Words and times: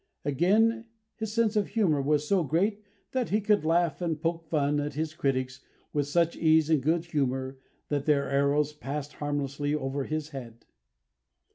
Again, 0.25 0.85
his 1.17 1.31
sense 1.31 1.55
of 1.55 1.67
humour 1.67 2.01
was 2.01 2.27
so 2.27 2.43
great 2.43 2.81
that 3.11 3.29
he 3.29 3.39
could 3.39 3.63
laugh 3.63 4.01
and 4.01 4.19
"poke 4.19 4.47
fun" 4.47 4.79
at 4.79 4.95
his 4.95 5.13
critics 5.13 5.59
with 5.93 6.07
such 6.07 6.35
ease 6.35 6.71
and 6.71 6.81
good 6.81 7.05
humour 7.05 7.59
that 7.89 8.07
their 8.07 8.27
arrows 8.27 8.73
passed 8.73 9.13
harmlessly 9.13 9.75
over 9.75 10.05
his 10.05 10.29
head. 10.29 10.65